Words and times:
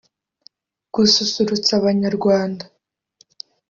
gususurutsa 0.93 1.73
banyarwanda 1.83 2.63